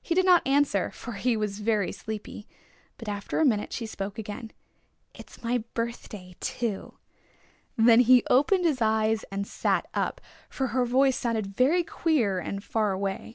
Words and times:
He 0.00 0.14
did 0.14 0.24
not 0.24 0.46
answer, 0.46 0.92
for 0.92 1.14
he 1.14 1.36
was 1.36 1.58
very 1.58 1.90
sleepy. 1.90 2.46
But 2.96 3.08
after 3.08 3.40
a 3.40 3.44
minute 3.44 3.72
she 3.72 3.86
spoke 3.86 4.20
again. 4.20 4.52
"It's 5.16 5.42
my 5.42 5.64
birthday 5.74 6.36
too!" 6.38 6.94
Then 7.76 7.98
he 7.98 8.22
opened 8.30 8.66
his 8.66 8.80
eyes 8.80 9.24
and 9.32 9.48
sat 9.48 9.86
up, 9.92 10.20
for 10.48 10.68
her 10.68 10.86
voice 10.86 11.16
sounded 11.16 11.48
very 11.56 11.82
queer 11.82 12.38
and 12.38 12.62
far 12.62 12.92
away. 12.92 13.34